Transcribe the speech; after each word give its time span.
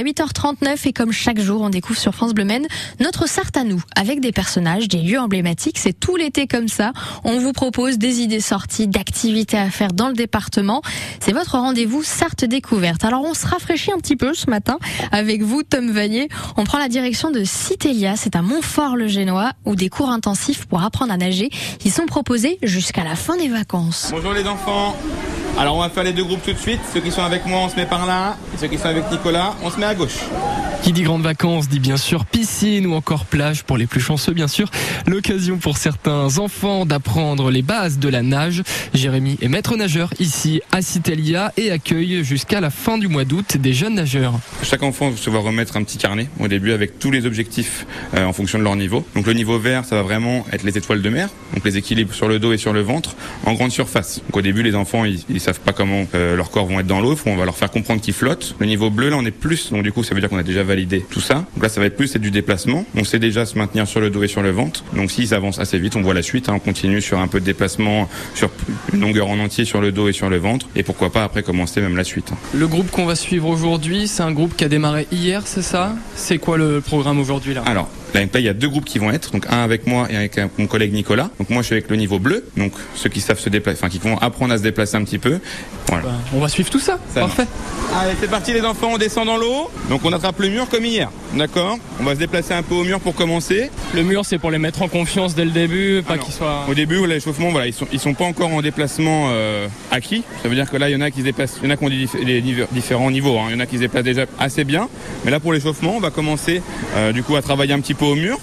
à 0.00 0.02
8h39 0.02 0.88
et 0.88 0.92
comme 0.94 1.12
chaque 1.12 1.40
jour, 1.40 1.60
on 1.60 1.68
découvre 1.68 1.98
sur 1.98 2.14
France 2.14 2.32
Bleu 2.32 2.44
Maine 2.44 2.66
notre 3.00 3.28
Sarthe 3.28 3.56
à 3.58 3.64
nous 3.64 3.82
avec 3.94 4.20
des 4.20 4.32
personnages, 4.32 4.88
des 4.88 5.02
lieux 5.02 5.20
emblématiques. 5.20 5.78
C'est 5.78 5.92
tout 5.92 6.16
l'été 6.16 6.46
comme 6.46 6.68
ça. 6.68 6.92
On 7.22 7.38
vous 7.38 7.52
propose 7.52 7.98
des 7.98 8.20
idées 8.20 8.40
sorties, 8.40 8.88
d'activités 8.88 9.58
à 9.58 9.68
faire 9.68 9.92
dans 9.92 10.08
le 10.08 10.14
département. 10.14 10.80
C'est 11.20 11.32
votre 11.32 11.58
rendez-vous 11.58 12.02
Sarthe 12.02 12.46
découverte. 12.46 13.04
Alors 13.04 13.24
on 13.24 13.34
se 13.34 13.46
rafraîchit 13.46 13.92
un 13.92 13.98
petit 13.98 14.16
peu 14.16 14.32
ce 14.32 14.48
matin 14.48 14.78
avec 15.12 15.42
vous, 15.42 15.62
Tom 15.62 15.90
Vanier. 15.90 16.30
On 16.56 16.64
prend 16.64 16.78
la 16.78 16.88
direction 16.88 17.30
de 17.30 17.44
Citélia, 17.44 18.16
c'est 18.16 18.36
à 18.36 18.42
Montfort-le-Génois, 18.42 19.52
où 19.66 19.76
des 19.76 19.90
cours 19.90 20.08
intensifs 20.08 20.64
pour 20.64 20.82
apprendre 20.82 21.12
à 21.12 21.18
nager, 21.18 21.50
ils 21.84 21.92
sont 21.92 22.06
proposés 22.06 22.58
jusqu'à 22.62 23.04
la 23.04 23.16
fin 23.16 23.36
des 23.36 23.48
vacances. 23.48 24.08
Bonjour 24.12 24.32
les 24.32 24.46
enfants. 24.46 24.96
Alors 25.58 25.76
on 25.76 25.80
va 25.80 25.90
faire 25.90 26.04
les 26.04 26.12
deux 26.12 26.24
groupes 26.24 26.42
tout 26.42 26.52
de 26.52 26.58
suite. 26.58 26.80
Ceux 26.92 27.00
qui 27.00 27.10
sont 27.10 27.22
avec 27.22 27.46
moi, 27.46 27.60
on 27.60 27.68
se 27.68 27.76
met 27.76 27.86
par 27.86 28.06
là. 28.06 28.36
Et 28.54 28.58
ceux 28.58 28.68
qui 28.68 28.78
sont 28.78 28.88
avec 28.88 29.10
Nicolas, 29.10 29.54
on 29.62 29.70
se 29.70 29.78
met 29.78 29.86
à 29.86 29.94
gauche. 29.94 30.18
Qui 30.82 30.92
dit 30.92 31.02
grandes 31.02 31.22
vacances 31.22 31.68
dit 31.68 31.78
bien 31.78 31.98
sûr 31.98 32.24
piscine 32.24 32.86
ou 32.86 32.94
encore 32.94 33.26
plage 33.26 33.64
pour 33.64 33.76
les 33.76 33.86
plus 33.86 34.00
chanceux 34.00 34.32
bien 34.32 34.48
sûr. 34.48 34.70
L'occasion 35.06 35.58
pour 35.58 35.76
certains 35.76 36.38
enfants 36.38 36.86
d'apprendre 36.86 37.50
les 37.50 37.60
bases 37.60 37.98
de 37.98 38.08
la 38.08 38.22
nage. 38.22 38.62
Jérémy 38.94 39.36
est 39.42 39.48
maître 39.48 39.76
nageur 39.76 40.14
ici 40.18 40.62
à 40.72 40.80
Citelia 40.80 41.52
et 41.58 41.70
accueille 41.70 42.24
jusqu'à 42.24 42.60
la 42.60 42.70
fin 42.70 42.96
du 42.96 43.08
mois 43.08 43.24
d'août 43.24 43.58
des 43.58 43.74
jeunes 43.74 43.96
nageurs. 43.96 44.34
Chaque 44.62 44.82
enfant 44.82 45.12
se 45.14 45.28
va 45.28 45.40
remettre 45.40 45.76
un 45.76 45.82
petit 45.82 45.98
carnet 45.98 46.28
au 46.38 46.48
début 46.48 46.72
avec 46.72 46.98
tous 46.98 47.10
les 47.10 47.26
objectifs 47.26 47.86
euh, 48.14 48.24
en 48.24 48.32
fonction 48.32 48.58
de 48.58 48.64
leur 48.64 48.76
niveau. 48.76 49.04
Donc 49.14 49.26
le 49.26 49.34
niveau 49.34 49.58
vert, 49.58 49.84
ça 49.84 49.96
va 49.96 50.02
vraiment 50.02 50.46
être 50.52 50.62
les 50.62 50.78
étoiles 50.78 51.02
de 51.02 51.08
mer, 51.10 51.28
donc 51.54 51.64
les 51.64 51.76
équilibres 51.76 52.14
sur 52.14 52.28
le 52.28 52.38
dos 52.38 52.52
et 52.52 52.58
sur 52.58 52.72
le 52.72 52.80
ventre 52.80 53.16
en 53.44 53.52
grande 53.52 53.70
surface. 53.70 54.22
Donc 54.26 54.36
au 54.38 54.42
début, 54.42 54.62
les 54.62 54.74
enfants, 54.74 55.04
ils, 55.04 55.39
ils 55.40 55.42
savent 55.42 55.60
pas 55.60 55.72
comment 55.72 56.04
euh, 56.14 56.36
leur 56.36 56.50
corps 56.50 56.66
vont 56.66 56.80
être 56.80 56.86
dans 56.86 57.00
l'eau. 57.00 57.16
On 57.26 57.36
va 57.36 57.44
leur 57.46 57.56
faire 57.56 57.70
comprendre 57.70 58.00
qu'ils 58.00 58.14
flottent. 58.14 58.54
Le 58.58 58.66
niveau 58.66 58.90
bleu, 58.90 59.08
là, 59.08 59.16
on 59.16 59.24
est 59.24 59.30
plus. 59.30 59.72
Donc 59.72 59.82
du 59.82 59.90
coup, 59.92 60.04
ça 60.04 60.14
veut 60.14 60.20
dire 60.20 60.28
qu'on 60.28 60.38
a 60.38 60.42
déjà 60.42 60.62
validé 60.62 61.04
tout 61.10 61.20
ça. 61.20 61.46
Donc 61.54 61.62
là, 61.62 61.68
ça 61.68 61.80
va 61.80 61.86
être 61.86 61.96
plus 61.96 62.08
c'est 62.08 62.18
du 62.18 62.30
déplacement. 62.30 62.84
On 62.94 63.04
sait 63.04 63.18
déjà 63.18 63.46
se 63.46 63.56
maintenir 63.58 63.88
sur 63.88 64.00
le 64.00 64.10
dos 64.10 64.22
et 64.22 64.28
sur 64.28 64.42
le 64.42 64.50
ventre. 64.50 64.84
Donc 64.94 65.10
s'ils 65.10 65.32
avancent 65.34 65.58
assez 65.58 65.78
vite, 65.78 65.96
on 65.96 66.02
voit 66.02 66.14
la 66.14 66.22
suite. 66.22 66.48
hein. 66.48 66.54
On 66.56 66.58
continue 66.58 67.00
sur 67.00 67.18
un 67.18 67.28
peu 67.28 67.40
de 67.40 67.44
déplacement 67.46 68.08
sur 68.34 68.50
une 68.92 69.00
longueur 69.00 69.28
en 69.28 69.38
entier 69.38 69.64
sur 69.64 69.80
le 69.80 69.92
dos 69.92 70.08
et 70.08 70.12
sur 70.12 70.28
le 70.28 70.36
ventre. 70.36 70.66
Et 70.76 70.82
pourquoi 70.82 71.10
pas 71.10 71.24
après 71.24 71.42
commencer 71.42 71.80
même 71.80 71.96
la 71.96 72.04
suite. 72.04 72.30
Le 72.54 72.68
groupe 72.68 72.90
qu'on 72.90 73.06
va 73.06 73.14
suivre 73.14 73.48
aujourd'hui, 73.48 74.08
c'est 74.08 74.22
un 74.22 74.32
groupe 74.32 74.56
qui 74.56 74.64
a 74.64 74.68
démarré 74.68 75.06
hier, 75.10 75.42
c'est 75.46 75.62
ça? 75.62 75.94
C'est 76.16 76.38
quoi 76.38 76.58
le 76.58 76.80
programme 76.80 77.18
aujourd'hui 77.18 77.54
là? 77.54 77.62
Alors, 77.66 77.88
là, 78.14 78.20
il 78.34 78.40
y 78.42 78.48
a 78.48 78.54
deux 78.54 78.68
groupes 78.68 78.84
qui 78.84 78.98
vont 78.98 79.10
être, 79.10 79.32
donc 79.32 79.46
un 79.50 79.62
avec 79.62 79.86
moi 79.86 80.06
et 80.10 80.16
avec 80.16 80.38
euh, 80.38 80.46
mon 80.58 80.66
collègue 80.66 80.92
Nicolas. 80.92 81.30
Donc 81.38 81.50
moi, 81.50 81.62
je 81.62 81.66
suis 81.66 81.74
avec 81.74 81.90
le 81.90 81.96
niveau 81.96 82.18
bleu, 82.18 82.44
donc 82.56 82.72
ceux 82.94 83.08
qui 83.08 83.20
savent 83.20 83.38
se 83.38 83.48
déplacer, 83.48 83.78
enfin 83.80 83.88
qui 83.88 83.98
vont 83.98 84.16
apprendre 84.18 84.52
à 84.54 84.58
se 84.58 84.62
déplacer 84.62 84.96
un 84.96 85.04
petit 85.04 85.18
peu. 85.18 85.38
Voilà. 85.88 86.04
Bah, 86.04 86.12
On 86.34 86.40
va 86.40 86.48
suivre 86.48 86.70
tout 86.70 86.78
ça. 86.80 86.98
Ça 87.14 87.20
Parfait. 87.20 87.46
Allez, 87.94 88.12
c'est 88.20 88.30
parti 88.30 88.52
les 88.52 88.62
enfants, 88.62 88.90
on 88.92 88.98
descend 88.98 89.26
dans 89.26 89.36
l'eau. 89.36 89.70
Donc 89.88 90.04
on 90.04 90.12
attrape 90.12 90.38
le 90.40 90.48
mur 90.48 90.68
comme 90.68 90.84
hier, 90.84 91.10
d'accord? 91.34 91.78
On 92.00 92.04
va 92.04 92.14
se 92.14 92.20
déplacer 92.20 92.54
un 92.54 92.62
peu 92.62 92.74
au 92.76 92.84
mur 92.84 93.00
pour 93.00 93.14
commencer. 93.14 93.70
Le 93.94 94.02
mur, 94.02 94.24
c'est 94.24 94.38
pour 94.38 94.50
les 94.52 94.58
mettre 94.58 94.82
en 94.82 94.88
confiance 94.88 95.34
dès 95.34 95.44
le 95.44 95.50
début, 95.50 96.02
pas 96.06 96.14
Ah 96.14 96.18
qu'ils 96.18 96.32
soient. 96.34 96.64
Au 96.68 96.74
début, 96.74 97.04
l'échauffement, 97.06 97.50
voilà, 97.50 97.66
ils 97.66 97.72
sont, 97.72 97.86
ils 97.92 97.98
sont 97.98 98.14
pas 98.14 98.24
encore 98.24 98.52
en 98.52 98.62
déplacement 98.62 99.28
euh, 99.30 99.66
acquis. 99.90 100.22
Ça 100.42 100.48
veut 100.48 100.54
dire 100.54 100.70
que 100.70 100.76
là, 100.76 100.88
il 100.88 100.92
y 100.92 100.96
en 100.96 101.00
a 101.00 101.10
qui 101.10 101.18
se 101.20 101.24
déplacent, 101.24 101.56
il 101.62 101.64
y 101.68 101.72
en 101.72 101.74
a 101.74 101.76
qui 101.76 101.84
ont 101.84 101.88
des, 101.88 102.06
dif- 102.06 102.24
des 102.24 102.40
niveaux- 102.42 102.66
différents 102.72 103.10
niveaux. 103.10 103.38
hein. 103.38 103.46
Il 103.48 103.54
y 103.54 103.56
en 103.56 103.60
a 103.60 103.66
qui 103.66 103.76
se 103.76 103.80
déplacent 103.80 104.04
déjà 104.04 104.26
assez 104.38 104.64
bien. 104.64 104.88
Mais 105.24 105.30
là, 105.32 105.40
pour 105.40 105.52
l'échauffement, 105.52 105.94
on 105.96 106.00
va 106.00 106.10
commencer 106.10 106.62
euh, 106.96 107.12
du 107.12 107.22
coup 107.24 107.34
à 107.34 107.42
travailler 107.42 107.72
un 107.72 107.80
petit 107.80 107.94
peu 107.94 107.99
au 108.06 108.14
mur. 108.14 108.38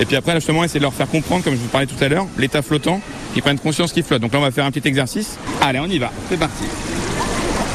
Et 0.00 0.04
puis 0.04 0.16
après, 0.16 0.34
justement, 0.34 0.64
essayer 0.64 0.80
de 0.80 0.84
leur 0.84 0.94
faire 0.94 1.08
comprendre, 1.08 1.44
comme 1.44 1.54
je 1.54 1.58
vous 1.58 1.68
parlais 1.68 1.86
tout 1.86 2.02
à 2.02 2.08
l'heure, 2.08 2.26
l'état 2.36 2.62
flottant, 2.62 3.00
qu'ils 3.32 3.42
prennent 3.42 3.58
conscience 3.58 3.92
qu'ils 3.92 4.04
flottent. 4.04 4.22
Donc 4.22 4.32
là, 4.32 4.38
on 4.38 4.42
va 4.42 4.50
faire 4.50 4.64
un 4.64 4.70
petit 4.70 4.86
exercice. 4.86 5.36
Allez, 5.60 5.80
on 5.80 5.86
y 5.86 5.98
va. 5.98 6.10
C'est 6.30 6.38
parti. 6.38 6.64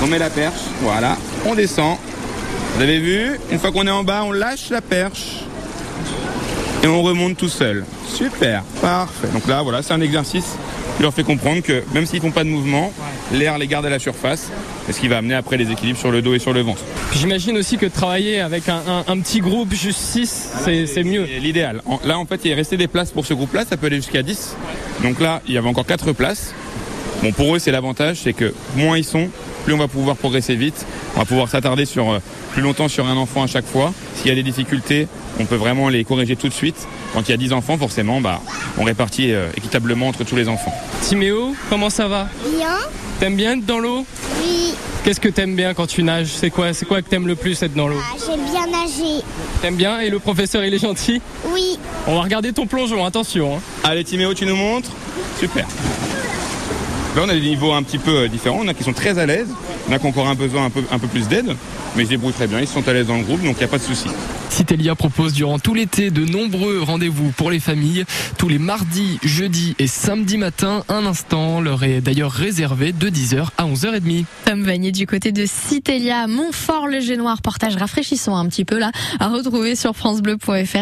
On 0.01 0.07
met 0.07 0.19
la 0.19 0.29
perche. 0.29 0.61
Voilà. 0.81 1.17
On 1.45 1.55
descend. 1.55 1.97
Vous 2.75 2.81
avez 2.81 2.99
vu? 2.99 3.31
Une 3.51 3.59
fois 3.59 3.71
qu'on 3.71 3.85
est 3.85 3.91
en 3.91 4.03
bas, 4.03 4.23
on 4.23 4.31
lâche 4.31 4.69
la 4.69 4.81
perche 4.81 5.41
et 6.83 6.87
on 6.87 7.01
remonte 7.03 7.37
tout 7.37 7.49
seul. 7.49 7.85
Super, 8.07 8.63
parfait. 8.81 9.27
Donc 9.33 9.47
là, 9.47 9.61
voilà, 9.61 9.81
c'est 9.81 9.93
un 9.93 10.01
exercice 10.01 10.55
qui 10.97 11.02
leur 11.03 11.13
fait 11.13 11.23
comprendre 11.23 11.62
que 11.62 11.84
même 11.94 12.06
s'ils 12.06 12.22
font 12.22 12.31
pas 12.31 12.44
de 12.44 12.50
mouvement, 12.50 12.91
l'air 13.31 13.57
les 13.57 13.67
garde 13.67 13.85
à 13.85 13.90
la 13.90 14.00
surface, 14.00 14.50
ce 14.91 15.00
qui 15.00 15.07
va 15.07 15.17
amener 15.17 15.34
après 15.35 15.57
les 15.57 15.72
équilibres 15.72 15.97
sur 16.00 16.12
le 16.12 16.22
dos 16.22 16.34
et 16.35 16.40
sur 16.40 16.53
le 16.53 16.62
ventre. 16.62 16.81
J'imagine 17.13 17.57
aussi 17.57 17.78
que 17.78 17.85
travailler 17.85 18.40
avec 18.41 18.69
un, 18.69 18.81
un- 18.88 19.03
un 19.07 19.19
petit 19.19 19.40
groupe, 19.40 19.73
juste 19.73 20.00
6, 20.00 20.50
c'est 20.85 21.03
mieux. 21.03 21.25
C'est 21.31 21.40
l'idéal. 21.40 21.81
Là, 22.06 22.17
en 22.19 22.25
fait, 22.25 22.41
il 22.45 22.51
est 22.51 22.56
resté 22.56 22.78
des 22.78 22.88
places 22.88 23.12
pour 23.12 23.25
ce 23.25 23.34
groupe-là, 23.34 23.63
ça 23.67 23.78
peut 23.78 23.88
aller 23.88 23.95
jusqu'à 23.97 24.22
10. 24.23 24.56
Donc 25.03 25.19
là, 25.19 25.41
il 25.47 25.53
y 25.53 25.57
avait 25.57 25.67
encore 25.69 25.85
4 25.85 26.12
places. 26.12 26.53
Bon, 27.22 27.31
pour 27.31 27.56
eux, 27.56 27.59
c'est 27.59 27.72
l'avantage, 27.72 28.17
c'est 28.23 28.34
que 28.34 28.53
moins 28.75 28.97
ils 28.97 29.06
sont, 29.06 29.29
plus 29.63 29.73
on 29.73 29.78
va 29.78 29.88
pouvoir 29.88 30.17
progresser 30.17 30.56
vite. 30.56 30.85
On 31.16 31.19
va 31.19 31.25
pouvoir 31.25 31.47
s'attarder 31.47 31.85
sur 31.85 32.12
euh, 32.12 32.19
plus 32.51 32.62
longtemps 32.62 32.90
sur 32.90 33.07
un 33.07 33.16
enfant 33.16 33.44
à 33.44 33.47
chaque 33.47 33.66
fois. 33.66 33.94
S'il 34.16 34.28
y 34.28 34.31
a 34.31 34.35
des 34.35 34.44
difficultés, 34.44 35.07
on 35.40 35.46
peut 35.46 35.56
vraiment 35.56 35.88
les 35.88 36.03
corriger 36.03 36.35
tout 36.35 36.50
de 36.50 36.53
suite. 36.53 36.85
Quand 37.13 37.22
il 37.22 37.31
y 37.31 37.34
a 37.34 37.38
10 37.38 37.53
enfants, 37.53 37.78
forcément, 37.78 38.19
bah, 38.19 38.41
on 38.78 38.84
répartit 38.84 39.31
euh, 39.34 39.47
équitablement 39.56 40.07
entre 40.07 40.23
tous 40.23 40.35
les 40.35 40.47
enfants. 40.50 40.73
Timéo, 41.01 41.56
comment 41.69 41.89
ça 41.89 42.07
va 42.07 42.28
Bien, 42.57 42.75
T'aimes 43.19 43.35
bien 43.35 43.53
être 43.57 43.66
dans 43.66 43.79
l'eau 43.79 44.06
oui, 44.41 44.73
Qu'est-ce 45.03 45.19
que 45.19 45.29
t'aimes 45.29 45.56
bien 45.56 45.73
quand 45.73 45.85
tu 45.88 46.01
nages? 46.03 46.29
C'est 46.34 46.50
quoi, 46.50 46.73
c'est 46.73 46.85
quoi 46.85 47.01
que 47.01 47.09
t'aimes 47.09 47.28
le 47.28 47.35
plus 47.35 47.61
être 47.61 47.73
dans 47.73 47.88
l'eau? 47.88 48.00
Ah, 48.01 48.16
j'ai 48.19 48.38
bien 48.51 48.66
nagé. 48.67 49.22
T'aimes 49.61 49.75
bien 49.75 50.00
et 50.00 50.09
le 50.09 50.19
professeur 50.19 50.63
il 50.63 50.73
est 50.73 50.79
gentil? 50.79 51.22
Oui, 51.53 51.78
On 52.07 52.16
va 52.16 52.22
regarder 52.22 52.53
ton 52.53 52.66
plongeon, 52.67 53.06
attention. 53.06 53.57
hein. 53.57 53.59
Allez 53.84 54.03
Timéo, 54.03 54.34
tu 54.34 54.45
nous 54.45 54.56
montres 54.56 54.90
Super. 55.40 55.66
Là, 57.16 57.22
on 57.25 57.29
a 57.29 57.34
des 57.34 57.41
niveaux 57.41 57.73
un 57.73 57.84
petit 57.84 58.00
peu 58.00 58.11
euh, 58.23 58.28
différents. 58.28 58.61
On 58.63 58.67
a 58.67 58.73
qui 58.73 58.84
sont 58.84 58.94
très 58.94 59.19
à 59.19 59.25
l'aise. 59.28 59.47
On 59.88 59.94
a 59.94 60.00
qui 60.00 60.05
ont 60.05 60.09
encore 60.09 60.28
un 60.28 60.34
besoin 60.35 60.66
un 60.66 60.69
peu, 60.72 60.81
un 60.91 60.97
peu 60.97 61.07
plus 61.07 61.28
d'aide. 61.28 61.55
Mais 61.95 62.03
ils 62.03 62.05
se 62.05 62.09
débrouillent 62.11 62.34
très 62.34 62.47
bien. 62.47 62.59
Ils 62.59 62.67
sont 62.67 62.88
à 62.88 62.91
l'aise 62.94 63.05
dans 63.05 63.17
le 63.17 63.23
groupe, 63.23 63.44
donc 63.44 63.55
il 63.55 63.59
n'y 63.59 63.63
a 63.66 63.67
pas 63.67 63.78
de 63.78 63.84
souci. 63.84 64.07
Citelia 64.49 64.95
propose 64.95 65.33
durant 65.33 65.59
tout 65.59 65.73
l'été 65.73 66.09
de 66.09 66.25
nombreux 66.25 66.81
rendez-vous 66.81 67.31
pour 67.31 67.51
les 67.51 67.59
familles. 67.59 68.05
Tous 68.37 68.49
les 68.49 68.59
mardis, 68.59 69.19
jeudis 69.23 69.75
et 69.79 69.87
samedis 69.87 70.37
matin, 70.37 70.83
un 70.89 71.05
instant 71.05 71.61
leur 71.61 71.83
est 71.83 72.01
d'ailleurs 72.01 72.31
réservé 72.31 72.91
de 72.91 73.09
10h 73.09 73.47
à 73.57 73.65
11h30. 73.65 74.25
Tom 74.45 74.63
Vanier 74.63 74.91
du 74.91 75.07
côté 75.07 75.31
de 75.31 75.45
Citélia, 75.45 76.27
Montfort-le-Génois, 76.27 77.35
reportage 77.35 77.75
rafraîchissant 77.75 78.35
un 78.37 78.47
petit 78.47 78.65
peu 78.65 78.79
là, 78.79 78.91
à 79.19 79.29
retrouver 79.29 79.75
sur 79.75 79.95
francebleu.fr. 79.95 80.77